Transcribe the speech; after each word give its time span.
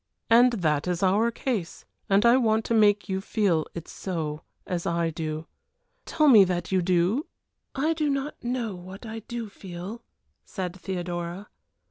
And 0.31 0.53
that 0.53 0.87
is 0.87 1.03
our 1.03 1.29
case, 1.29 1.85
and 2.09 2.25
I 2.25 2.35
want 2.35 2.65
to 2.65 2.73
make 2.73 3.07
you 3.07 3.21
feel 3.21 3.67
it 3.75 3.87
so, 3.87 4.41
as 4.65 4.87
I 4.87 5.11
do. 5.11 5.45
Tell 6.07 6.27
me 6.27 6.43
that 6.43 6.71
you 6.71 6.81
do?" 6.81 7.27
"I 7.85 7.93
do 7.93 8.09
not 8.09 8.43
know 8.43 8.73
what 8.73 9.05
I 9.05 9.19
do 9.19 9.47
feel," 9.47 10.01
said 10.43 10.75
Theodora. 10.75 11.49